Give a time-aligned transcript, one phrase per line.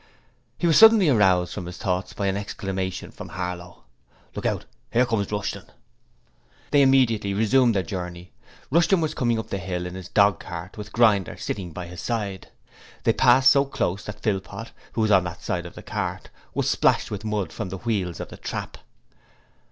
[0.57, 3.83] He was suddenly aroused from these thoughts by an exclamation from Harlow.
[4.33, 4.65] 'Look out!
[4.91, 5.71] Here comes Rushton.'
[6.71, 8.31] They immediately resumed their journey.
[8.71, 12.01] Rushton was coming up the hill in his dog cart with Grinder sitting by his
[12.01, 12.47] side.
[13.03, 16.67] They passed so closely that Philpot who was on that side of the cart was
[16.67, 18.77] splashed with mud from the wheels of the trap.